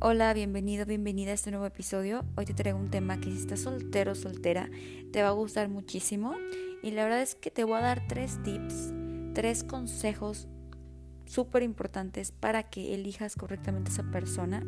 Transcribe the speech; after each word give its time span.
Hola, 0.00 0.32
bienvenido, 0.32 0.86
bienvenida 0.86 1.32
a 1.32 1.34
este 1.34 1.50
nuevo 1.50 1.66
episodio. 1.66 2.24
Hoy 2.36 2.44
te 2.44 2.54
traigo 2.54 2.78
un 2.78 2.88
tema 2.88 3.18
que 3.18 3.32
si 3.32 3.38
estás 3.38 3.62
soltero 3.62 4.12
o 4.12 4.14
soltera 4.14 4.70
te 5.10 5.24
va 5.24 5.30
a 5.30 5.32
gustar 5.32 5.68
muchísimo 5.68 6.36
y 6.84 6.92
la 6.92 7.02
verdad 7.02 7.20
es 7.20 7.34
que 7.34 7.50
te 7.50 7.64
voy 7.64 7.78
a 7.78 7.80
dar 7.80 8.06
tres 8.06 8.40
tips, 8.44 8.92
tres 9.34 9.64
consejos 9.64 10.46
súper 11.24 11.64
importantes 11.64 12.30
para 12.30 12.62
que 12.62 12.94
elijas 12.94 13.34
correctamente 13.34 13.90
a 13.90 13.94
esa 13.94 14.08
persona. 14.12 14.64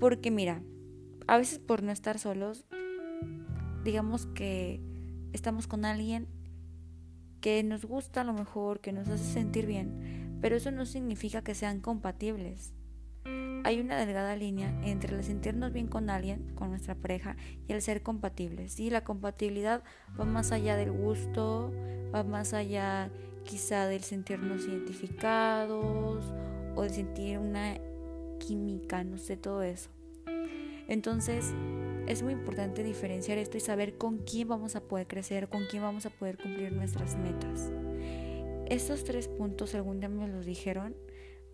Porque 0.00 0.30
mira, 0.30 0.62
a 1.26 1.36
veces 1.36 1.58
por 1.58 1.82
no 1.82 1.92
estar 1.92 2.18
solos, 2.18 2.64
digamos 3.84 4.24
que 4.24 4.80
estamos 5.34 5.66
con 5.66 5.84
alguien 5.84 6.28
que 7.42 7.62
nos 7.62 7.84
gusta 7.84 8.22
a 8.22 8.24
lo 8.24 8.32
mejor, 8.32 8.80
que 8.80 8.94
nos 8.94 9.06
hace 9.06 9.30
sentir 9.30 9.66
bien, 9.66 10.38
pero 10.40 10.56
eso 10.56 10.70
no 10.70 10.86
significa 10.86 11.42
que 11.42 11.54
sean 11.54 11.82
compatibles 11.82 12.72
hay 13.64 13.80
una 13.80 13.98
delgada 13.98 14.36
línea 14.36 14.78
entre 14.84 15.16
el 15.16 15.24
sentirnos 15.24 15.72
bien 15.72 15.86
con 15.86 16.10
alguien, 16.10 16.54
con 16.54 16.68
nuestra 16.68 16.94
pareja, 16.94 17.36
y 17.66 17.72
el 17.72 17.80
ser 17.80 18.02
compatibles. 18.02 18.74
¿sí? 18.74 18.90
La 18.90 19.04
compatibilidad 19.04 19.82
va 20.20 20.26
más 20.26 20.52
allá 20.52 20.76
del 20.76 20.92
gusto, 20.92 21.72
va 22.14 22.22
más 22.24 22.52
allá 22.52 23.10
quizá 23.44 23.86
del 23.86 24.02
sentirnos 24.02 24.66
identificados 24.66 26.24
o 26.76 26.82
de 26.82 26.90
sentir 26.90 27.38
una 27.38 27.78
química, 28.38 29.02
no 29.02 29.16
sé, 29.16 29.38
todo 29.38 29.62
eso. 29.62 29.88
Entonces, 30.86 31.54
es 32.06 32.22
muy 32.22 32.34
importante 32.34 32.82
diferenciar 32.82 33.38
esto 33.38 33.56
y 33.56 33.60
saber 33.60 33.96
con 33.96 34.18
quién 34.18 34.48
vamos 34.48 34.76
a 34.76 34.82
poder 34.82 35.06
crecer, 35.06 35.48
con 35.48 35.64
quién 35.70 35.82
vamos 35.82 36.04
a 36.04 36.10
poder 36.10 36.36
cumplir 36.36 36.70
nuestras 36.72 37.16
metas. 37.16 37.72
Estos 38.66 39.04
tres 39.04 39.28
puntos 39.28 39.74
algún 39.74 40.00
día 40.00 40.10
me 40.10 40.28
los 40.28 40.44
dijeron 40.44 40.94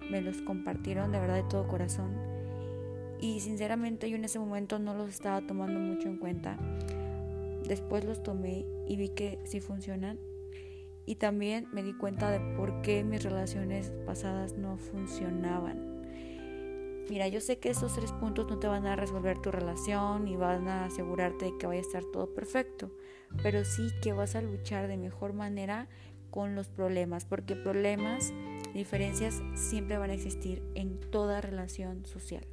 me 0.08 0.20
los 0.20 0.40
compartieron 0.42 1.12
de 1.12 1.20
verdad 1.20 1.36
de 1.36 1.48
todo 1.48 1.66
corazón. 1.66 2.16
Y 3.20 3.40
sinceramente 3.40 4.08
yo 4.08 4.16
en 4.16 4.24
ese 4.24 4.38
momento 4.38 4.78
no 4.78 4.94
los 4.94 5.10
estaba 5.10 5.40
tomando 5.42 5.78
mucho 5.78 6.08
en 6.08 6.16
cuenta. 6.16 6.56
Después 7.66 8.04
los 8.04 8.22
tomé 8.22 8.64
y 8.86 8.96
vi 8.96 9.10
que 9.10 9.38
sí 9.44 9.60
funcionan. 9.60 10.18
Y 11.06 11.16
también 11.16 11.66
me 11.72 11.82
di 11.82 11.92
cuenta 11.92 12.30
de 12.30 12.40
por 12.56 12.82
qué 12.82 13.04
mis 13.04 13.22
relaciones 13.22 13.92
pasadas 14.06 14.56
no 14.56 14.78
funcionaban. 14.78 15.90
Mira, 17.10 17.26
yo 17.26 17.40
sé 17.40 17.58
que 17.58 17.70
esos 17.70 17.94
tres 17.94 18.12
puntos 18.12 18.48
no 18.48 18.60
te 18.60 18.68
van 18.68 18.86
a 18.86 18.94
resolver 18.94 19.36
tu 19.38 19.50
relación 19.50 20.28
y 20.28 20.36
van 20.36 20.68
a 20.68 20.84
asegurarte 20.84 21.46
de 21.46 21.58
que 21.58 21.66
vaya 21.66 21.80
a 21.80 21.82
estar 21.82 22.04
todo 22.04 22.32
perfecto, 22.32 22.92
pero 23.42 23.64
sí 23.64 23.88
que 24.00 24.12
vas 24.12 24.36
a 24.36 24.42
luchar 24.42 24.86
de 24.86 24.96
mejor 24.96 25.32
manera 25.32 25.88
con 26.30 26.54
los 26.54 26.68
problemas, 26.68 27.24
porque 27.24 27.56
problemas 27.56 28.32
Diferencias 28.74 29.42
siempre 29.54 29.98
van 29.98 30.10
a 30.10 30.14
existir 30.14 30.62
en 30.74 31.00
toda 31.10 31.40
relación 31.40 32.06
social. 32.06 32.46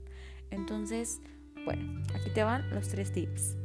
Entonces, 0.50 1.22
bueno, 1.66 2.02
aquí 2.14 2.30
te 2.34 2.44
van 2.44 2.70
los 2.72 2.88
tres 2.90 3.12
tips. 3.12 3.56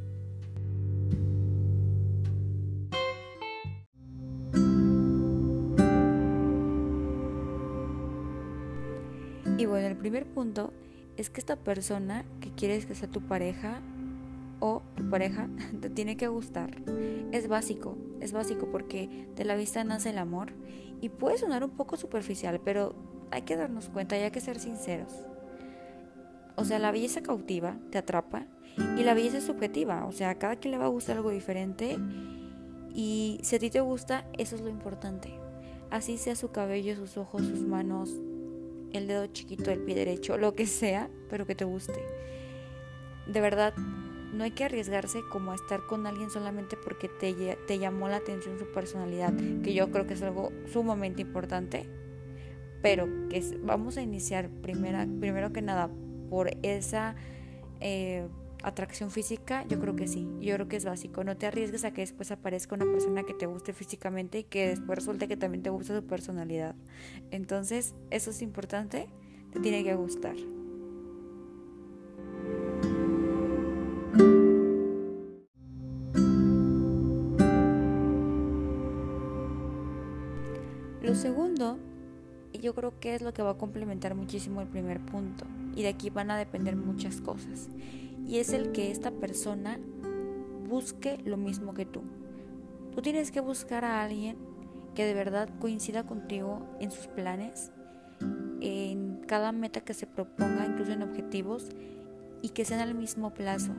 Y 9.59 9.67
bueno, 9.67 9.87
el 9.87 9.97
primer 9.97 10.27
punto 10.27 10.73
es 11.17 11.31
que 11.31 11.41
esta 11.41 11.57
persona 11.57 12.25
que 12.41 12.51
quieres 12.51 12.85
que 12.87 12.95
sea 12.95 13.09
tu 13.09 13.21
pareja 13.21 13.81
o 14.63 14.81
tu 14.95 15.11
pareja 15.11 15.49
te 15.81 15.91
tiene 15.91 16.17
que 16.17 16.29
gustar. 16.29 16.71
Es 17.33 17.49
básico, 17.49 17.99
es 18.21 18.33
básico 18.33 18.69
porque 18.71 19.29
de 19.35 19.45
la 19.45 19.57
vista 19.57 19.83
nace 19.83 20.11
el 20.11 20.19
amor 20.19 20.53
y 21.01 21.09
puede 21.09 21.37
sonar 21.37 21.65
un 21.65 21.71
poco 21.71 21.97
superficial, 21.97 22.61
pero 22.65 22.95
hay 23.33 23.43
que 23.43 23.57
darnos 23.57 23.89
cuenta 23.89 24.17
y 24.17 24.23
hay 24.23 24.31
que 24.31 24.41
ser 24.41 24.61
sinceros. 24.61 25.13
O 26.55 26.65
sea, 26.65 26.79
la 26.79 26.93
belleza 26.93 27.23
cautiva, 27.23 27.77
te 27.91 27.99
atrapa 27.99 28.47
y 28.97 29.03
la 29.03 29.15
belleza 29.15 29.39
es 29.39 29.45
subjetiva, 29.45 30.07
o 30.07 30.13
sea, 30.13 30.31
a 30.31 30.39
cada 30.39 30.55
quien 30.57 30.73
le 30.73 30.79
va 30.79 30.85
a 30.85 30.89
gustar 30.89 31.17
algo 31.17 31.31
diferente 31.31 31.99
y 32.95 33.41
si 33.43 33.57
a 33.57 33.59
ti 33.59 33.69
te 33.69 33.81
gusta, 33.81 34.27
eso 34.39 34.55
es 34.55 34.63
lo 34.63 34.69
importante. 34.69 35.35
Así 35.91 36.19
sea 36.19 36.37
su 36.37 36.53
cabello, 36.53 36.95
sus 36.95 37.17
ojos, 37.17 37.43
sus 37.43 37.63
manos, 37.63 38.11
el 38.93 39.09
dedo 39.09 39.27
chiquito 39.27 39.71
del 39.71 39.81
pie 39.81 39.97
derecho, 39.97 40.39
lo 40.39 40.55
que 40.55 40.67
sea, 40.67 41.11
pero 41.29 41.47
que 41.47 41.57
te 41.57 41.65
guste. 41.65 42.01
De 43.27 43.41
verdad, 43.41 43.75
no 44.33 44.45
hay 44.45 44.53
que 44.53 44.65
arriesgarse 44.65 45.21
como 45.31 45.53
a 45.53 45.55
estar 45.55 45.87
con 45.87 46.07
alguien 46.07 46.31
solamente 46.31 46.77
porque 46.77 47.09
te, 47.09 47.57
te 47.67 47.79
llamó 47.79 48.09
la 48.09 48.17
atención 48.17 48.59
su 48.59 48.67
personalidad, 48.67 49.33
que 49.63 49.75
yo 49.75 49.91
creo 49.91 50.07
que 50.07 50.15
es 50.15 50.23
algo 50.23 50.53
sumamente 50.73 51.23
importante, 51.23 51.89
pero 52.81 53.07
que 53.29 53.43
vamos 53.63 53.97
a 53.99 54.03
iniciar 54.03 54.49
primera, 54.49 55.07
primero 55.21 55.53
que 55.53 55.63
nada 55.63 55.91
por 56.31 56.51
esa 56.63 57.15
eh, 57.81 58.27
atracción 58.63 59.11
física, 59.11 59.67
yo 59.69 59.79
creo 59.81 59.97
que 59.97 60.09
sí, 60.09 60.27
yo 60.41 60.55
creo 60.55 60.69
que 60.69 60.77
es 60.77 60.85
básico, 60.85 61.25
no 61.25 61.37
te 61.37 61.47
arriesgues 61.47 61.85
a 61.85 61.93
que 61.93 62.01
después 62.01 62.31
aparezca 62.31 62.75
una 62.75 62.87
persona 62.87 63.25
que 63.25 63.35
te 63.35 63.47
guste 63.47 63.73
físicamente 63.73 64.41
y 64.41 64.45
que 64.45 64.69
después 64.69 64.99
resulte 64.99 65.29
que 65.29 65.37
también 65.37 65.63
te 65.63 65.71
gusta 65.71 65.95
su 65.95 66.07
personalidad. 66.07 66.75
Entonces, 67.31 67.95
eso 68.11 68.31
es 68.31 68.41
importante, 68.41 69.09
te 69.53 69.61
tiene 69.61 69.85
que 69.85 69.95
gustar. 69.95 70.37
Segundo, 81.23 81.79
y 82.53 82.59
yo 82.59 82.75
creo 82.75 82.99
que 82.99 83.15
es 83.15 83.23
lo 83.23 83.33
que 83.33 83.43
va 83.43 83.51
a 83.51 83.59
complementar 83.59 84.17
muchísimo 84.17 84.61
el 84.61 84.67
primer 84.67 85.01
punto, 85.01 85.47
y 85.77 85.83
de 85.83 85.89
aquí 85.89 86.11
van 86.11 86.33
a 86.33 86.37
depender 86.37 86.75
muchas 86.75 87.21
cosas, 87.21 87.69
y 88.27 88.39
es 88.39 88.53
el 88.53 88.73
que 88.73 88.91
esta 88.91 89.13
persona 89.13 89.79
busque 90.69 91.19
lo 91.25 91.37
mismo 91.37 91.75
que 91.75 91.87
tú. 91.87 92.03
Tú 92.93 93.03
tienes 93.03 93.31
que 93.31 93.41
buscar 93.41 93.85
a 93.85 94.03
alguien 94.03 94.37
que 94.97 95.05
de 95.05 95.15
verdad 95.15 95.49
coincida 95.61 96.05
contigo 96.05 96.67
en 96.81 96.91
sus 96.91 97.07
planes, 97.07 97.71
en 98.61 99.21
cada 99.27 99.53
meta 99.53 99.81
que 99.81 99.95
se 99.95 100.07
proponga, 100.07 100.67
incluso 100.67 100.91
en 100.91 101.03
objetivos, 101.03 101.69
y 102.43 102.49
que 102.49 102.65
sean 102.65 102.81
al 102.81 102.97
mismo 102.97 103.33
plazo 103.33 103.73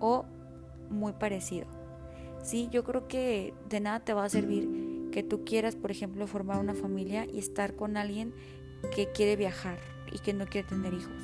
o 0.00 0.24
muy 0.88 1.12
parecido. 1.12 1.66
Sí, 2.42 2.68
yo 2.70 2.82
creo 2.82 3.08
que 3.08 3.52
de 3.68 3.80
nada 3.80 4.00
te 4.00 4.14
va 4.14 4.24
a 4.24 4.28
servir 4.28 4.85
que 5.16 5.22
tú 5.22 5.46
quieras, 5.46 5.76
por 5.76 5.90
ejemplo, 5.90 6.26
formar 6.26 6.58
una 6.58 6.74
familia 6.74 7.24
y 7.24 7.38
estar 7.38 7.74
con 7.74 7.96
alguien 7.96 8.34
que 8.94 9.10
quiere 9.12 9.34
viajar 9.34 9.78
y 10.12 10.18
que 10.18 10.34
no 10.34 10.44
quiere 10.44 10.68
tener 10.68 10.92
hijos. 10.92 11.22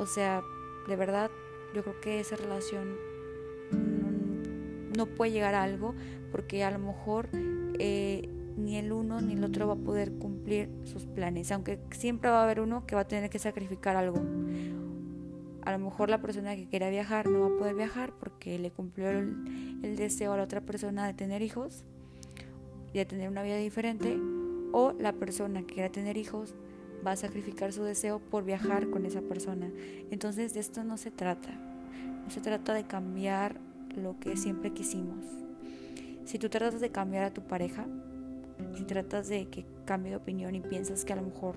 O 0.00 0.06
sea, 0.06 0.42
de 0.88 0.96
verdad, 0.96 1.30
yo 1.76 1.84
creo 1.84 2.00
que 2.00 2.18
esa 2.18 2.34
relación 2.34 2.96
no, 4.96 5.06
puede 5.06 5.30
llegar 5.30 5.54
a 5.54 5.62
algo 5.62 5.94
porque 6.32 6.64
a 6.64 6.72
lo 6.72 6.80
mejor 6.80 7.28
eh, 7.78 8.28
ni 8.56 8.78
el 8.78 8.90
uno 8.90 9.20
ni 9.20 9.34
el 9.34 9.44
otro 9.44 9.68
va 9.68 9.74
a 9.74 9.76
poder 9.76 10.14
cumplir 10.14 10.68
sus 10.82 11.06
planes, 11.06 11.52
aunque 11.52 11.78
siempre 11.92 12.30
va 12.30 12.40
a 12.40 12.42
haber 12.42 12.58
uno 12.58 12.84
que 12.84 12.96
va 12.96 13.02
a 13.02 13.06
tener 13.06 13.30
que 13.30 13.38
sacrificar 13.38 13.94
algo. 13.94 14.20
A 15.62 15.70
lo 15.70 15.78
mejor 15.78 16.10
la 16.10 16.20
persona 16.20 16.56
que 16.56 16.66
quiera 16.66 16.90
viajar 16.90 17.28
no 17.28 17.48
va 17.48 17.54
a 17.54 17.58
poder 17.60 17.76
viajar 17.76 18.12
porque 18.18 18.58
le 18.58 18.72
cumplió 18.72 19.08
el, 19.10 19.78
el 19.84 19.94
deseo 19.94 20.32
a 20.32 20.36
la 20.36 20.42
otra 20.42 20.62
persona 20.62 21.06
de 21.06 21.14
tener 21.14 21.42
hijos 21.42 21.84
y 23.02 23.06
tener 23.06 23.28
una 23.28 23.42
vida 23.42 23.56
diferente, 23.56 24.18
o 24.72 24.92
la 24.92 25.12
persona 25.12 25.60
que 25.60 25.74
quiera 25.74 25.90
tener 25.90 26.16
hijos 26.16 26.54
va 27.06 27.12
a 27.12 27.16
sacrificar 27.16 27.72
su 27.72 27.82
deseo 27.82 28.18
por 28.18 28.44
viajar 28.44 28.90
con 28.90 29.06
esa 29.06 29.20
persona. 29.22 29.70
Entonces 30.10 30.54
de 30.54 30.60
esto 30.60 30.84
no 30.84 30.96
se 30.96 31.10
trata. 31.10 31.50
No 32.24 32.30
se 32.30 32.40
trata 32.40 32.74
de 32.74 32.84
cambiar 32.84 33.60
lo 33.94 34.18
que 34.18 34.36
siempre 34.36 34.72
quisimos. 34.72 35.24
Si 36.24 36.38
tú 36.38 36.48
tratas 36.48 36.80
de 36.80 36.90
cambiar 36.90 37.24
a 37.24 37.32
tu 37.32 37.42
pareja, 37.42 37.86
si 38.76 38.84
tratas 38.84 39.28
de 39.28 39.46
que 39.46 39.64
cambie 39.84 40.10
de 40.10 40.16
opinión 40.16 40.54
y 40.54 40.60
piensas 40.60 41.04
que 41.04 41.12
a 41.12 41.16
lo 41.16 41.22
mejor 41.22 41.56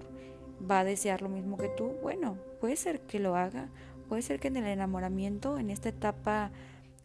va 0.69 0.81
a 0.81 0.83
desear 0.83 1.21
lo 1.21 1.29
mismo 1.29 1.57
que 1.57 1.69
tú, 1.69 1.93
bueno, 2.03 2.37
puede 2.59 2.75
ser 2.75 3.01
que 3.01 3.19
lo 3.19 3.35
haga. 3.35 3.69
Puede 4.07 4.21
ser 4.21 4.39
que 4.39 4.49
en 4.49 4.57
el 4.57 4.65
enamoramiento, 4.65 5.57
en 5.57 5.69
esta 5.69 5.89
etapa 5.89 6.51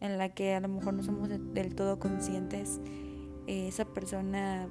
en 0.01 0.19
la 0.19 0.29
que 0.29 0.55
a 0.55 0.61
lo 0.61 0.69
mejor 0.69 0.95
no 0.95 1.03
somos 1.03 1.29
del 1.29 1.75
todo 1.75 1.99
conscientes 1.99 2.81
esa 3.47 3.85
persona 3.85 4.69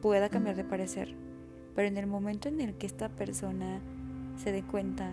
pueda 0.00 0.28
cambiar 0.28 0.56
de 0.56 0.64
parecer. 0.64 1.14
Pero 1.74 1.88
en 1.88 1.96
el 1.96 2.06
momento 2.06 2.48
en 2.48 2.60
el 2.60 2.74
que 2.74 2.86
esta 2.86 3.08
persona 3.08 3.80
se 4.36 4.52
dé 4.52 4.62
cuenta 4.62 5.12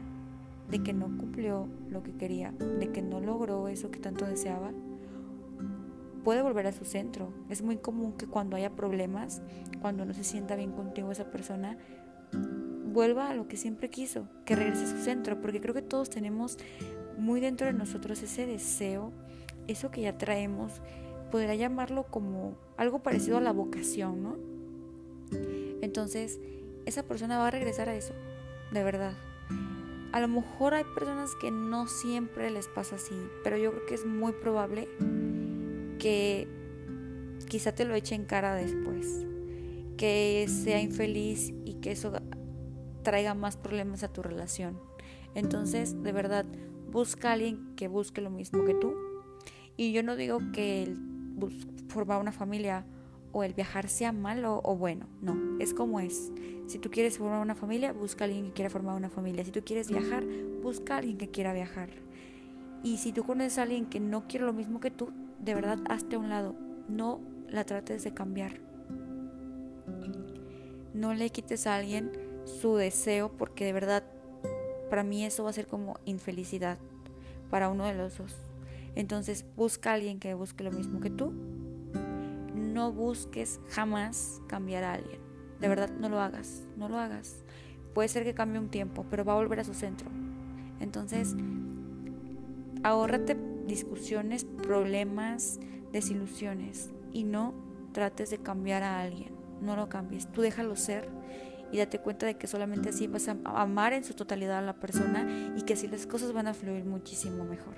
de 0.69 0.83
que 0.83 0.93
no 0.93 1.05
cumplió 1.17 1.67
lo 1.89 2.03
que 2.03 2.13
quería, 2.13 2.51
de 2.51 2.91
que 2.91 3.01
no 3.01 3.19
logró 3.19 3.67
eso 3.67 3.91
que 3.91 3.99
tanto 3.99 4.25
deseaba, 4.25 4.71
puede 6.23 6.41
volver 6.41 6.67
a 6.67 6.71
su 6.71 6.85
centro. 6.85 7.33
Es 7.49 7.61
muy 7.61 7.77
común 7.77 8.13
que 8.13 8.27
cuando 8.27 8.55
haya 8.55 8.75
problemas, 8.75 9.41
cuando 9.81 10.05
no 10.05 10.13
se 10.13 10.23
sienta 10.23 10.55
bien 10.55 10.71
contigo 10.71 11.11
esa 11.11 11.31
persona, 11.31 11.77
vuelva 12.91 13.29
a 13.29 13.33
lo 13.33 13.47
que 13.47 13.57
siempre 13.57 13.89
quiso, 13.89 14.27
que 14.45 14.55
regrese 14.55 14.83
a 14.83 14.87
su 14.87 14.97
centro, 14.97 15.41
porque 15.41 15.61
creo 15.61 15.73
que 15.73 15.81
todos 15.81 16.09
tenemos 16.09 16.57
muy 17.17 17.39
dentro 17.39 17.67
de 17.67 17.73
nosotros 17.73 18.21
ese 18.21 18.45
deseo, 18.45 19.11
eso 19.67 19.91
que 19.91 20.01
ya 20.01 20.17
traemos, 20.17 20.81
podría 21.31 21.55
llamarlo 21.55 22.03
como 22.03 22.55
algo 22.77 22.99
parecido 22.99 23.37
a 23.37 23.41
la 23.41 23.51
vocación, 23.51 24.21
¿no? 24.21 24.37
Entonces, 25.81 26.39
esa 26.85 27.03
persona 27.03 27.37
va 27.39 27.47
a 27.47 27.51
regresar 27.51 27.89
a 27.89 27.95
eso, 27.95 28.13
de 28.71 28.83
verdad. 28.83 29.13
a 30.11 30.19
lo 30.19 30.27
mejor 30.27 30.73
hay 30.73 30.83
personas 30.93 31.31
que 31.39 31.51
no 31.51 31.87
siempre 31.87 32.51
les 32.51 32.67
pasa 32.67 32.97
así, 32.97 33.15
pero 33.43 33.55
yo 33.55 33.71
creo 33.71 33.85
que 33.85 33.95
es 33.95 34.05
muy 34.05 34.33
probable 34.33 34.89
que 35.99 36.49
quizá 37.47 37.73
te 37.73 37.85
lo 37.85 37.95
eche 37.95 38.15
en 38.15 38.25
cara 38.25 38.55
después, 38.55 39.25
que 39.97 40.45
sea 40.49 40.81
infeliz 40.81 41.53
y 41.63 41.75
que 41.75 41.91
eso 41.91 42.11
traiga 43.03 43.33
más 43.35 43.55
problemas 43.55 44.03
a 44.03 44.11
tu 44.11 44.21
relación. 44.21 44.77
Entonces, 45.33 46.01
de 46.03 46.11
verdad, 46.11 46.45
busca 46.91 47.29
a 47.29 47.33
alguien 47.33 47.75
que 47.75 47.87
busque 47.87 48.21
lo 48.21 48.29
mismo 48.29 48.65
que 48.65 48.73
tú. 48.73 48.93
Y 49.77 49.93
yo 49.93 50.03
no 50.03 50.15
digo 50.15 50.39
que 50.53 50.83
el 50.83 51.10
formar 51.87 52.19
una 52.19 52.31
familia 52.31 52.85
o 53.31 53.43
el 53.43 53.53
viajar 53.53 53.87
sea 53.87 54.11
malo 54.11 54.61
o 54.63 54.75
bueno, 54.75 55.07
no, 55.21 55.37
es 55.59 55.73
como 55.73 55.99
es. 55.99 56.31
Si 56.67 56.79
tú 56.79 56.89
quieres 56.89 57.17
formar 57.17 57.41
una 57.41 57.55
familia, 57.55 57.93
busca 57.93 58.23
a 58.23 58.27
alguien 58.27 58.47
que 58.47 58.53
quiera 58.53 58.69
formar 58.69 58.95
una 58.95 59.09
familia. 59.09 59.43
Si 59.43 59.51
tú 59.51 59.61
quieres 59.63 59.89
viajar, 59.89 60.23
busca 60.61 60.95
a 60.95 60.97
alguien 60.99 61.17
que 61.17 61.29
quiera 61.29 61.53
viajar. 61.53 61.89
Y 62.83 62.97
si 62.97 63.11
tú 63.11 63.23
conoces 63.23 63.57
a 63.57 63.63
alguien 63.63 63.85
que 63.85 63.99
no 63.99 64.27
quiere 64.27 64.45
lo 64.45 64.53
mismo 64.53 64.79
que 64.79 64.91
tú, 64.91 65.11
de 65.39 65.53
verdad 65.53 65.79
hazte 65.89 66.15
a 66.15 66.19
un 66.19 66.29
lado. 66.29 66.55
No 66.87 67.19
la 67.49 67.65
trates 67.65 68.03
de 68.03 68.13
cambiar. 68.13 68.59
No 70.93 71.13
le 71.13 71.29
quites 71.29 71.67
a 71.67 71.75
alguien 71.75 72.11
su 72.45 72.75
deseo 72.75 73.31
porque 73.31 73.65
de 73.65 73.73
verdad 73.73 74.03
para 74.89 75.03
mí 75.03 75.23
eso 75.25 75.43
va 75.43 75.51
a 75.51 75.53
ser 75.53 75.67
como 75.67 75.97
infelicidad 76.05 76.77
para 77.49 77.69
uno 77.69 77.85
de 77.85 77.93
los 77.93 78.17
dos. 78.17 78.50
Entonces 78.95 79.45
busca 79.55 79.91
a 79.91 79.93
alguien 79.93 80.19
que 80.19 80.33
busque 80.33 80.63
lo 80.63 80.71
mismo 80.71 80.99
que 80.99 81.09
tú. 81.09 81.33
No 82.55 82.91
busques 82.91 83.59
jamás 83.69 84.41
cambiar 84.47 84.83
a 84.83 84.93
alguien. 84.93 85.19
De 85.59 85.67
verdad, 85.67 85.89
no 85.99 86.09
lo 86.09 86.19
hagas, 86.19 86.63
no 86.77 86.89
lo 86.89 86.97
hagas. 86.97 87.43
Puede 87.93 88.07
ser 88.07 88.23
que 88.23 88.33
cambie 88.33 88.59
un 88.59 88.69
tiempo, 88.69 89.05
pero 89.09 89.25
va 89.25 89.33
a 89.33 89.37
volver 89.37 89.59
a 89.59 89.63
su 89.63 89.73
centro. 89.73 90.09
Entonces, 90.79 91.35
ahórrate 92.83 93.37
discusiones, 93.67 94.45
problemas, 94.45 95.59
desilusiones 95.91 96.89
y 97.13 97.23
no 97.23 97.53
trates 97.93 98.29
de 98.29 98.39
cambiar 98.39 98.83
a 98.83 99.01
alguien. 99.01 99.33
No 99.61 99.75
lo 99.75 99.89
cambies, 99.89 100.31
tú 100.31 100.41
déjalo 100.41 100.75
ser 100.75 101.07
y 101.71 101.77
date 101.77 101.99
cuenta 101.99 102.25
de 102.25 102.35
que 102.35 102.47
solamente 102.47 102.89
así 102.89 103.07
vas 103.07 103.27
a 103.27 103.37
amar 103.45 103.93
en 103.93 104.03
su 104.03 104.13
totalidad 104.13 104.57
a 104.57 104.61
la 104.61 104.79
persona 104.79 105.53
y 105.55 105.61
que 105.61 105.73
así 105.73 105.87
las 105.87 106.05
cosas 106.07 106.33
van 106.33 106.47
a 106.47 106.53
fluir 106.53 106.83
muchísimo 106.83 107.45
mejor. 107.45 107.75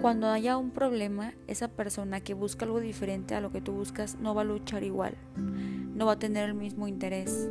Cuando 0.00 0.28
haya 0.28 0.56
un 0.56 0.70
problema, 0.70 1.34
esa 1.48 1.66
persona 1.66 2.20
que 2.20 2.32
busca 2.32 2.64
algo 2.64 2.78
diferente 2.78 3.34
a 3.34 3.40
lo 3.40 3.50
que 3.50 3.60
tú 3.60 3.72
buscas 3.72 4.16
no 4.20 4.32
va 4.32 4.42
a 4.42 4.44
luchar 4.44 4.84
igual, 4.84 5.14
no 5.36 6.06
va 6.06 6.12
a 6.12 6.18
tener 6.20 6.48
el 6.48 6.54
mismo 6.54 6.86
interés. 6.86 7.50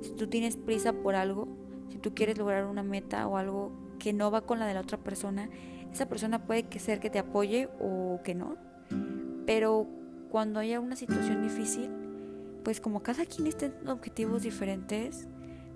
Si 0.00 0.12
tú 0.12 0.28
tienes 0.28 0.56
prisa 0.56 0.92
por 0.92 1.16
algo, 1.16 1.48
si 1.88 1.98
tú 1.98 2.14
quieres 2.14 2.38
lograr 2.38 2.66
una 2.66 2.84
meta 2.84 3.26
o 3.26 3.36
algo 3.36 3.72
que 3.98 4.12
no 4.12 4.30
va 4.30 4.42
con 4.42 4.60
la 4.60 4.66
de 4.66 4.74
la 4.74 4.82
otra 4.82 4.98
persona, 4.98 5.50
esa 5.92 6.08
persona 6.08 6.46
puede 6.46 6.62
que 6.62 6.78
ser 6.78 7.00
que 7.00 7.10
te 7.10 7.18
apoye 7.18 7.68
o 7.80 8.20
que 8.22 8.36
no. 8.36 8.54
Pero 9.44 9.88
cuando 10.30 10.60
haya 10.60 10.78
una 10.78 10.94
situación 10.94 11.42
difícil, 11.42 11.90
pues 12.62 12.80
como 12.80 13.02
cada 13.02 13.26
quien 13.26 13.48
está 13.48 13.66
en 13.66 13.88
objetivos 13.88 14.42
diferentes, 14.42 15.26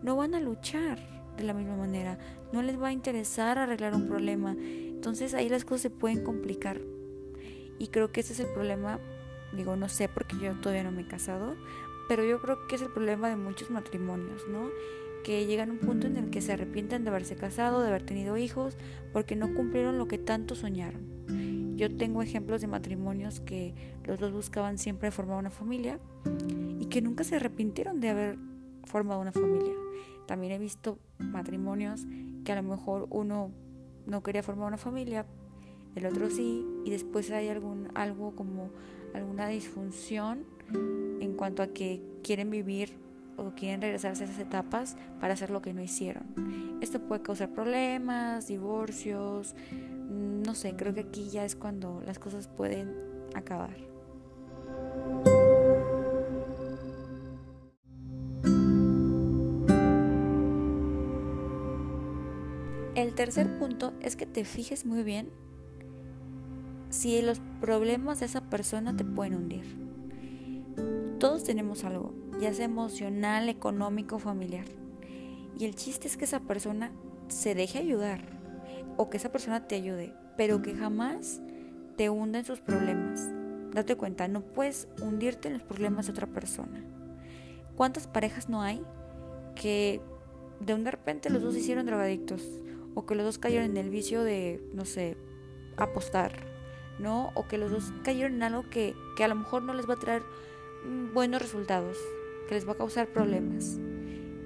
no 0.05 0.15
van 0.15 0.37
a 0.37 0.41
luchar 0.41 1.01
de 1.37 1.43
la 1.43 1.55
misma 1.55 1.77
manera, 1.77 2.19
no 2.53 2.63
les 2.63 2.81
va 2.81 2.89
a 2.89 2.93
interesar 2.93 3.59
arreglar 3.59 3.95
un 3.97 4.07
problema, 4.07 4.55
entonces 4.95 5.35
ahí 5.35 5.49
las 5.49 5.65
cosas 5.65 5.83
se 5.83 5.91
pueden 5.91 6.23
complicar. 6.23 6.81
Y 7.79 7.89
creo 7.89 8.13
que 8.13 8.21
ese 8.21 8.33
es 8.33 8.41
el 8.41 8.47
problema, 8.47 9.01
digo, 9.57 9.77
no 9.77 9.89
sé 9.89 10.09
porque 10.09 10.37
yo 10.39 10.55
todavía 10.61 10.85
no 10.85 10.93
me 10.93 11.03
he 11.03 11.07
casado, 11.07 11.57
pero 12.09 12.25
yo 12.25 12.41
creo 12.41 12.67
que 12.67 12.77
es 12.77 12.83
el 12.83 12.91
problema 12.91 13.29
de 13.29 13.37
muchos 13.37 13.71
matrimonios, 13.71 14.47
¿no? 14.49 14.69
Que 15.25 15.47
llegan 15.47 15.71
a 15.71 15.73
un 15.73 15.79
punto 15.79 16.07
en 16.07 16.17
el 16.17 16.31
que 16.31 16.41
se 16.41 16.53
arrepienten 16.53 17.05
de 17.05 17.11
haberse 17.11 17.35
casado, 17.35 17.81
de 17.81 17.89
haber 17.89 18.03
tenido 18.03 18.37
hijos, 18.37 18.77
porque 19.13 19.37
no 19.37 19.55
cumplieron 19.55 19.99
lo 19.99 20.07
que 20.07 20.19
tanto 20.19 20.55
soñaron. 20.55 21.77
Yo 21.77 21.95
tengo 21.97 22.23
ejemplos 22.23 22.61
de 22.61 22.69
matrimonios 22.69 23.41
que 23.41 23.75
los 24.05 24.21
dos 24.21 24.33
buscaban 24.33 24.79
siempre 24.79 25.11
formar 25.11 25.39
una 25.39 25.51
familia 25.51 25.99
y 26.79 26.87
que 26.87 27.03
nunca 27.03 27.25
se 27.25 27.37
arrepintieron 27.37 28.01
de 28.01 28.11
haber 28.11 28.39
formado 28.85 29.21
una 29.21 29.33
familia. 29.33 29.73
También 30.27 30.53
he 30.53 30.59
visto 30.59 30.99
matrimonios 31.19 32.07
que 32.45 32.53
a 32.53 32.57
lo 32.57 32.63
mejor 32.63 33.09
uno 33.11 33.51
no 34.07 34.23
quería 34.23 34.43
formar 34.43 34.69
una 34.69 34.79
familia, 34.79 35.27
el 35.95 36.07
otro 36.07 36.29
sí, 36.31 36.67
y 36.85 36.91
después 36.91 37.31
hay 37.31 37.49
algún, 37.49 37.89
algo 37.95 38.35
como 38.35 38.71
alguna 39.15 39.49
disfunción 39.49 40.45
en 40.73 41.35
cuanto 41.35 41.63
a 41.63 41.69
que 41.69 42.03
quieren 42.23 42.51
vivir 42.51 42.97
o 43.37 43.51
quieren 43.55 43.81
regresarse 43.81 44.25
a 44.25 44.27
esas 44.27 44.41
etapas 44.41 44.97
para 45.21 45.35
hacer 45.35 45.51
lo 45.51 45.63
que 45.63 45.73
no 45.73 45.83
hicieron. 45.83 46.79
Esto 46.81 47.01
puede 47.01 47.23
causar 47.23 47.51
problemas, 47.51 48.49
divorcios, 48.49 49.55
no 50.11 50.55
sé, 50.55 50.75
creo 50.77 50.95
que 50.95 51.01
aquí 51.01 51.29
ya 51.31 51.45
es 51.45 51.57
cuando 51.57 52.03
las 52.05 52.19
cosas 52.19 52.49
pueden 52.49 52.97
acabar. 53.35 53.94
El 63.05 63.15
tercer 63.15 63.59
punto 63.59 63.93
es 64.01 64.17
que 64.17 64.25
te 64.25 64.47
fijes 64.47 64.87
muy 64.87 65.03
bien 65.03 65.29
si 66.89 67.21
los 67.21 67.39
problemas 67.61 68.21
de 68.21 68.25
esa 68.25 68.49
persona 68.49 68.97
te 68.97 69.05
pueden 69.05 69.35
hundir. 69.35 69.77
Todos 71.21 71.45
tenemos 71.45 71.85
algo, 71.85 72.15
ya 72.41 72.55
sea 72.55 72.65
emocional, 72.65 73.51
económico, 73.51 74.19
familiar. 74.19 74.65
Y 75.59 75.67
el 75.67 75.75
chiste 75.75 76.09
es 76.09 76.17
que 76.17 76.25
esa 76.25 76.41
persona 76.41 76.93
se 77.29 77.55
deje 77.55 77.79
ayudar 77.79 78.23
o 78.97 79.11
que 79.11 79.19
esa 79.19 79.31
persona 79.31 79.69
te 79.69 79.75
ayude, 79.75 80.15
pero 80.39 80.63
que 80.63 80.75
jamás 80.75 81.43
te 81.99 82.09
hunda 82.09 82.39
en 82.39 82.47
sus 82.47 82.61
problemas. 82.61 83.29
Date 83.75 83.97
cuenta, 83.97 84.29
no 84.29 84.41
puedes 84.41 84.89
hundirte 85.03 85.49
en 85.49 85.55
los 85.55 85.63
problemas 85.63 86.07
de 86.07 86.13
otra 86.13 86.27
persona. 86.27 86.83
¿Cuántas 87.77 88.07
parejas 88.07 88.49
no 88.49 88.63
hay 88.63 88.81
que 89.55 90.01
de 90.61 90.73
un 90.73 90.85
de 90.85 90.93
repente 90.93 91.29
los 91.29 91.43
dos 91.43 91.53
se 91.53 91.61
hicieron 91.61 91.85
drogadictos? 91.85 92.63
O 92.95 93.07
que 93.07 93.15
los 93.15 93.25
dos 93.25 93.39
cayeron 93.39 93.71
en 93.71 93.77
el 93.77 93.91
vicio 93.91 94.23
de, 94.23 94.61
no 94.73 94.85
sé, 94.85 95.17
apostar, 95.77 96.33
¿no? 96.99 97.33
O 97.35 97.47
que 97.47 97.59
los 97.59 97.71
dos 97.71 97.93
cayeron 98.03 98.35
en 98.35 98.43
algo 98.45 98.69
que, 98.71 98.95
que 99.17 99.25
a 99.25 99.29
lo 99.29 99.35
mejor 99.35 99.63
no 99.63 99.75
les 99.75 99.89
va 99.89 99.95
a 99.95 99.99
traer 99.99 100.23
mm, 100.87 101.13
buenos 101.13 101.43
resultados, 101.43 101.97
que 102.49 102.55
les 102.55 102.67
va 102.67 102.73
a 102.73 102.77
causar 102.77 103.09
problemas. 103.09 103.79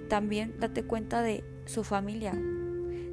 También 0.08 0.54
date 0.58 0.82
cuenta 0.84 1.22
de 1.22 1.44
su 1.66 1.84
familia. 1.84 2.32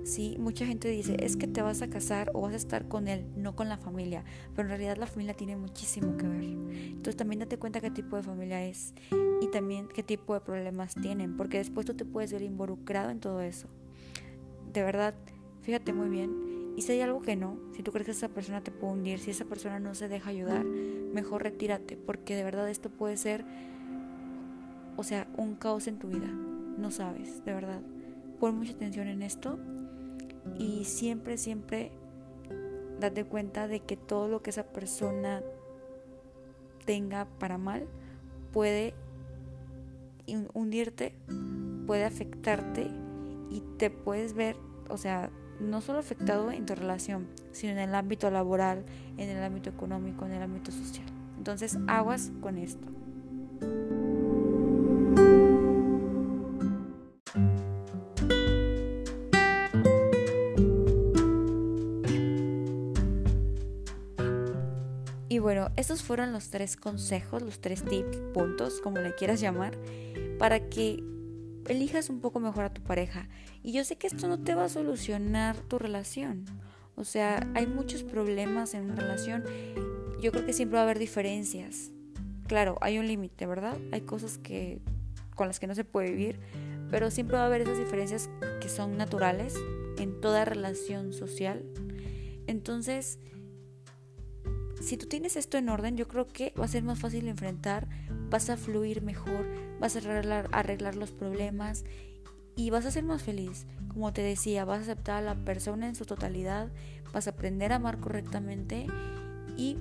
Sí, 0.06 0.38
mucha 0.39 0.68
gente 0.68 0.88
dice, 0.88 1.18
es 1.20 1.36
que 1.36 1.48
te 1.48 1.63
vas 1.63 1.82
a 1.82 1.89
casar 1.89 2.30
o 2.36 2.42
vas 2.42 2.54
a 2.54 2.58
estar 2.58 2.88
con 2.88 3.08
él, 3.08 3.25
no 3.36 3.56
con 3.56 3.70
la 3.70 3.77
familia. 3.77 4.24
Pero 4.56 4.68
en 4.68 4.70
realidad 4.70 4.98
la 4.98 5.08
familia 5.08 5.34
tiene 5.34 5.58
muchísimo 5.58 6.15
que 6.15 6.27
ver. 6.27 6.44
Entonces 6.44 7.18
también 7.18 7.39
date 7.39 7.58
cuenta 7.58 7.82
qué 7.82 7.89
tipo 7.89 8.15
de 8.15 8.22
familia 8.22 8.63
es 8.63 8.94
y 9.42 9.48
también 9.48 9.88
qué 9.88 10.04
tipo 10.04 10.36
de 10.36 10.42
problemas 10.42 10.94
tienen, 10.94 11.36
porque 11.36 11.58
después 11.58 11.88
tú 11.88 11.96
te 11.96 12.06
puedes 12.06 12.32
ver 12.32 12.44
involucrado 12.44 13.10
en 13.10 13.20
todo 13.20 13.42
eso 13.42 13.68
de 14.75 14.84
verdad, 14.84 15.15
fíjate 15.62 15.94
muy 15.94 16.10
bien. 16.10 16.74
Y 16.75 16.82
si 16.82 16.91
hay 16.91 17.01
algo 17.01 17.22
que 17.22 17.38
no, 17.38 17.58
si 17.74 17.82
tú 17.82 17.94
crees 17.94 18.05
que 18.05 18.12
esa 18.12 18.27
persona 18.27 18.62
te 18.62 18.72
puede 18.72 18.94
hundir, 18.94 19.20
si 19.20 19.32
esa 19.32 19.46
persona 19.46 19.79
no 19.79 19.96
se 19.96 20.10
deja 20.10 20.29
ayudar, 20.29 20.65
mejor 20.65 21.44
retírate, 21.44 21.96
porque 21.96 22.36
de 22.36 22.44
verdad 22.44 22.70
esto 22.70 22.89
puede 22.89 23.15
ser, 23.15 23.46
o 24.98 25.03
sea, 25.03 25.27
un 25.38 25.55
caos 25.55 25.88
en 25.88 25.98
tu 25.98 26.10
vida. 26.10 26.27
No 26.27 26.91
sabes, 26.91 27.44
de 27.46 27.53
verdad. 27.53 27.79
Pon 28.41 28.58
mucha 28.58 28.74
atención 28.74 29.08
en 29.08 29.22
esto 29.22 29.58
y 30.60 30.84
siempre, 30.84 31.38
siempre 31.38 31.94
date 33.00 33.24
cuenta 33.24 33.70
de 33.70 33.79
que 33.79 33.96
todo 33.96 34.27
lo 34.27 34.41
que 34.41 34.50
esa 34.50 34.63
persona 34.63 35.41
tenga 36.86 37.29
para 37.39 37.58
mal 37.58 37.88
puede 38.51 38.94
hundirte, 40.53 41.15
puede 41.88 42.03
afectarte 42.03 42.91
y 43.50 43.62
te 43.77 43.89
puedes 43.89 44.34
ver, 44.34 44.58
o 44.89 44.98
sea, 44.98 45.30
no 45.60 45.82
solo 45.82 46.00
afectado 46.00 46.51
en 46.51 46.65
tu 46.65 46.75
relación, 46.75 47.27
sino 47.51 47.74
en 47.74 47.80
el 47.80 47.96
ámbito 47.96 48.30
laboral, 48.30 48.86
en 49.18 49.30
el 49.30 49.44
ámbito 49.44 49.70
económico, 49.70 50.25
en 50.25 50.34
el 50.34 50.42
ámbito 50.42 50.72
social. 50.72 51.06
Entonces, 51.38 51.77
aguas 51.88 52.32
con 52.42 52.58
esto. 52.58 52.88
Y 65.27 65.39
bueno, 65.39 65.70
estos 65.75 66.01
fueron 66.01 66.32
los 66.32 66.50
tres 66.50 66.77
consejos, 66.77 67.42
los 67.42 67.60
tres 67.60 67.84
tips, 67.84 68.18
puntos, 68.34 68.80
como 68.80 69.00
le 69.00 69.15
quieras 69.15 69.42
llamar, 69.42 69.77
para 70.39 70.70
que 70.70 71.04
elijas 71.67 72.10
un 72.10 72.19
poco 72.19 72.39
mejor 72.39 72.65
a 72.65 72.74
tu 72.74 72.81
pareja. 72.81 73.27
Y 73.63 73.72
yo 73.72 73.84
sé 73.84 73.98
que 73.98 74.07
esto 74.07 74.27
no 74.27 74.39
te 74.39 74.55
va 74.55 74.65
a 74.65 74.69
solucionar 74.69 75.57
tu 75.57 75.79
relación. 75.79 76.45
O 76.95 77.03
sea, 77.03 77.45
hay 77.55 77.67
muchos 77.67 78.03
problemas 78.03 78.74
en 78.74 78.86
una 78.86 78.95
relación. 78.95 79.43
yo 80.22 80.31
creo 80.31 80.45
que 80.45 80.53
siempre 80.53 80.75
va 80.75 80.81
a 80.81 80.84
haber 80.86 81.00
diferencias. 81.00 81.91
Claro, 82.48 82.77
hay 82.81 83.00
un 83.00 83.07
límite, 83.07 83.45
¿verdad? 83.45 83.77
Hay 83.91 84.01
cosas 84.01 84.38
que 84.38 84.81
con 85.36 85.48
las 85.48 85.60
que 85.60 85.67
no 85.67 85.75
se 85.75 85.84
puede 85.84 86.12
vivir, 86.12 86.39
pero 86.89 87.12
siempre 87.12 87.36
va 87.38 87.43
a 87.43 87.48
haber 87.48 87.62
esas 87.62 87.77
diferencias 87.77 88.29
que 88.62 88.69
son 88.69 88.98
naturales 88.98 89.55
en 89.98 90.22
toda 90.22 90.45
relación 90.45 91.13
social. 91.13 91.65
Entonces, 92.48 93.19
si 94.86 94.98
tú 94.98 95.08
tienes 95.08 95.36
esto 95.36 95.58
en 95.58 95.70
orden, 95.70 95.98
yo 95.98 96.08
creo 96.08 96.27
que 96.27 96.54
va 96.60 96.65
a 96.65 96.68
ser 96.68 96.84
más 96.84 97.00
fácil 97.00 97.27
enfrentar, 97.27 97.88
vas 98.30 98.51
a 98.51 98.56
fluir 98.58 99.01
mejor, 99.01 99.48
vas 99.80 99.96
a 99.96 100.00
arreglar, 100.00 100.48
arreglar 100.51 100.96
los 100.96 101.12
problemas 101.12 101.84
y 102.56 102.70
vas 102.70 102.86
a 102.86 102.92
ser 102.92 103.04
más 103.04 103.24
feliz. 103.24 103.65
Como 103.88 104.13
te 104.13 104.22
decía, 104.22 104.63
vas 104.63 104.80
a 104.80 104.82
aceptar 104.84 105.18
a 105.18 105.25
la 105.25 105.36
persona 105.44 105.88
en 105.88 105.96
su 105.96 106.06
totalidad, 106.06 106.72
vas 107.13 107.25
a 107.25 107.32
aprender 107.32 107.74
a 107.74 107.77
amar 107.77 108.00
correctamente 108.00 108.86
y 109.58 109.77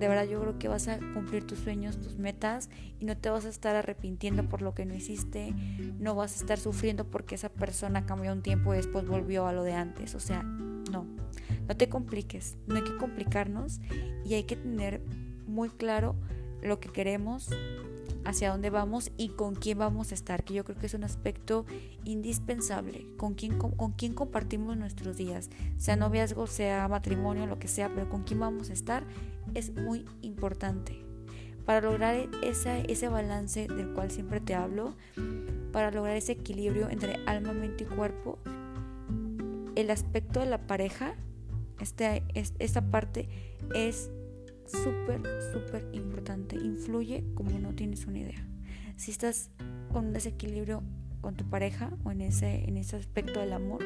de 0.00 0.08
verdad 0.08 0.24
yo 0.24 0.40
creo 0.40 0.58
que 0.58 0.66
vas 0.66 0.88
a 0.88 0.98
cumplir 1.14 1.46
tus 1.46 1.60
sueños, 1.60 2.00
tus 2.00 2.18
metas 2.18 2.68
y 2.98 3.04
no 3.04 3.16
te 3.16 3.30
vas 3.30 3.44
a 3.44 3.48
estar 3.48 3.76
arrepintiendo 3.76 4.48
por 4.48 4.60
lo 4.60 4.74
que 4.74 4.86
no 4.86 4.94
hiciste, 4.94 5.54
no 6.00 6.16
vas 6.16 6.32
a 6.32 6.40
estar 6.40 6.58
sufriendo 6.58 7.04
porque 7.04 7.36
esa 7.36 7.48
persona 7.48 8.06
cambió 8.06 8.32
un 8.32 8.42
tiempo 8.42 8.74
y 8.74 8.78
después 8.78 9.06
volvió 9.06 9.46
a 9.46 9.52
lo 9.52 9.62
de 9.62 9.74
antes. 9.74 10.16
O 10.16 10.20
sea, 10.20 10.42
no, 10.42 11.06
no 11.68 11.76
te 11.76 11.88
compliques, 11.88 12.56
no 12.66 12.76
hay 12.76 12.84
que 12.84 12.96
complicarnos 12.96 13.80
y 14.24 14.34
hay 14.34 14.44
que 14.44 14.56
tener 14.56 15.00
muy 15.46 15.68
claro 15.68 16.14
lo 16.62 16.80
que 16.80 16.88
queremos, 16.88 17.50
hacia 18.26 18.50
dónde 18.50 18.70
vamos 18.70 19.12
y 19.16 19.28
con 19.28 19.54
quién 19.54 19.78
vamos 19.78 20.10
a 20.10 20.14
estar, 20.14 20.42
que 20.42 20.54
yo 20.54 20.64
creo 20.64 20.76
que 20.76 20.86
es 20.86 20.94
un 20.94 21.04
aspecto 21.04 21.64
indispensable, 22.04 23.06
con 23.16 23.34
quién, 23.34 23.56
con, 23.56 23.92
quién 23.92 24.14
compartimos 24.14 24.76
nuestros 24.76 25.16
días, 25.16 25.48
sea 25.78 25.96
noviazgo, 25.96 26.46
sea 26.48 26.88
matrimonio, 26.88 27.46
lo 27.46 27.58
que 27.58 27.68
sea, 27.68 27.88
pero 27.94 28.08
con 28.08 28.24
quién 28.24 28.40
vamos 28.40 28.70
a 28.70 28.72
estar 28.72 29.04
es 29.54 29.72
muy 29.72 30.04
importante. 30.22 31.04
Para 31.64 31.80
lograr 31.80 32.28
ese 32.42 33.08
balance 33.08 33.68
del 33.68 33.92
cual 33.92 34.10
siempre 34.10 34.40
te 34.40 34.54
hablo, 34.54 34.94
para 35.72 35.90
lograr 35.90 36.16
ese 36.16 36.32
equilibrio 36.32 36.88
entre 36.90 37.20
alma, 37.26 37.52
mente 37.52 37.84
y 37.84 37.86
cuerpo, 37.86 38.38
el 39.76 39.90
aspecto 39.90 40.40
de 40.40 40.46
la 40.46 40.66
pareja, 40.66 41.14
este, 41.80 42.22
esta 42.58 42.90
parte 42.90 43.28
es 43.74 44.10
súper, 44.66 45.22
súper 45.52 45.88
importante. 45.92 46.56
Influye 46.56 47.24
como 47.34 47.58
no 47.58 47.74
tienes 47.74 48.06
una 48.06 48.18
idea. 48.18 48.46
Si 48.96 49.10
estás 49.10 49.50
con 49.92 50.06
un 50.06 50.12
desequilibrio 50.12 50.82
con 51.20 51.34
tu 51.36 51.48
pareja 51.48 51.90
o 52.04 52.10
en 52.10 52.20
ese, 52.20 52.64
en 52.68 52.76
ese 52.76 52.96
aspecto 52.96 53.40
del 53.40 53.52
amor, 53.52 53.82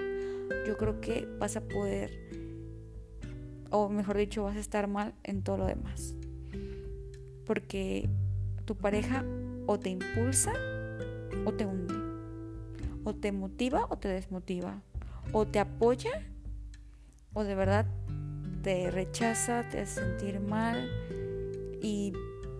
yo 0.66 0.76
creo 0.76 1.00
que 1.00 1.26
vas 1.38 1.56
a 1.56 1.62
poder, 1.62 2.10
o 3.70 3.88
mejor 3.88 4.16
dicho, 4.16 4.42
vas 4.42 4.56
a 4.56 4.60
estar 4.60 4.88
mal 4.88 5.14
en 5.24 5.42
todo 5.42 5.58
lo 5.58 5.66
demás. 5.66 6.14
Porque 7.46 8.08
tu 8.64 8.76
pareja 8.76 9.24
o 9.66 9.78
te 9.78 9.90
impulsa 9.90 10.52
o 11.44 11.52
te 11.52 11.66
hunde. 11.66 11.94
O 13.04 13.14
te 13.14 13.32
motiva 13.32 13.86
o 13.88 13.98
te 13.98 14.08
desmotiva. 14.08 14.82
O 15.32 15.46
te 15.46 15.58
apoya 15.58 16.10
o 17.32 17.44
de 17.44 17.54
verdad 17.54 17.86
te 18.62 18.90
rechaza, 18.90 19.68
te 19.68 19.80
hace 19.80 20.00
sentir 20.00 20.40
mal 20.40 20.90
y 21.82 22.12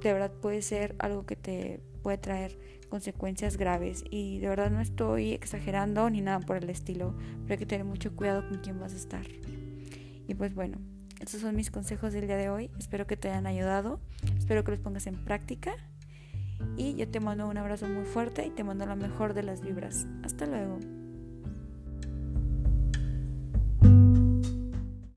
de 0.03 0.13
verdad 0.13 0.33
puede 0.33 0.63
ser 0.63 0.95
algo 0.99 1.27
que 1.27 1.37
te 1.37 1.81
puede 2.03 2.19
traer 2.19 2.59
consecuencias 2.89 3.57
graves 3.57 4.05
y 4.11 4.39
de 4.39 4.49
verdad 4.49 4.71
no 4.71 4.81
estoy 4.81 5.33
exagerando 5.33 6.09
ni 6.11 6.21
nada 6.21 6.41
por 6.41 6.57
el 6.57 6.69
estilo, 6.71 7.15
pero 7.43 7.53
hay 7.55 7.59
que 7.59 7.67
tener 7.67 7.85
mucho 7.85 8.15
cuidado 8.17 8.47
con 8.49 8.59
quién 8.59 8.81
vas 8.81 8.95
a 8.95 8.97
estar. 8.97 9.27
Y 10.27 10.35
pues 10.35 10.55
bueno, 10.55 10.79
estos 11.21 11.41
son 11.41 11.55
mis 11.55 11.71
consejos 11.71 12.13
del 12.13 12.27
día 12.27 12.37
de 12.37 12.49
hoy, 12.49 12.71
espero 12.79 13.07
que 13.07 13.17
te 13.17 13.29
hayan 13.29 13.47
ayudado, 13.47 14.01
espero 14.39 14.65
que 14.65 14.73
los 14.73 14.81
pongas 14.81 15.07
en 15.07 15.25
práctica 15.25 15.75
y 16.77 16.95
yo 16.95 17.09
te 17.09 17.21
mando 17.21 17.49
un 17.49 17.57
abrazo 17.57 17.89
muy 17.89 18.05
fuerte 18.05 18.47
y 18.47 18.51
te 18.51 18.65
mando 18.65 18.87
la 18.87 18.97
mejor 18.97 19.35
de 19.35 19.43
las 19.43 19.61
vibras. 19.61 20.07
Hasta 20.23 20.47
luego. 20.47 21.00